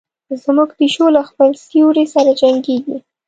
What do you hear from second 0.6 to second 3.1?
پیشو له خپل سیوري سره جنګیږي.